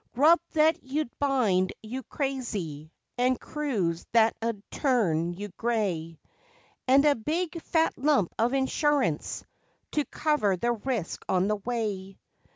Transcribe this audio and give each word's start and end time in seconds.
Grub 0.15 0.39
that 0.53 0.79
'ud 0.83 1.11
bind 1.19 1.73
you 1.83 2.01
crazy, 2.01 2.91
and 3.19 3.39
crews 3.39 4.03
that 4.13 4.35
'ud 4.41 4.63
turn 4.71 5.31
you 5.33 5.49
gray, 5.49 6.17
And 6.87 7.05
a 7.05 7.13
big 7.13 7.61
fat 7.61 7.95
lump 7.99 8.33
of 8.39 8.51
insurance 8.55 9.45
to 9.91 10.03
cover 10.05 10.57
the 10.57 10.71
risk 10.71 11.23
on 11.29 11.47
the 11.47 11.57
way. 11.57 12.17